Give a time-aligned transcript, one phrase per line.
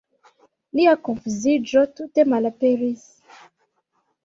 [0.79, 3.07] Lia konfuziĝo tute malaperis.